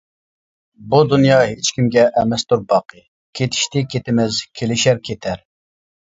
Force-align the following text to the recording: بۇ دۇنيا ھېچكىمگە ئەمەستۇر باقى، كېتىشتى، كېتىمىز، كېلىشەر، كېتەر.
بۇ 0.91 0.99
دۇنيا 1.09 1.35
ھېچكىمگە 1.49 2.05
ئەمەستۇر 2.21 2.63
باقى، 2.71 3.01
كېتىشتى، 3.39 3.83
كېتىمىز، 3.91 4.39
كېلىشەر، 4.61 4.99
كېتەر. 5.11 5.45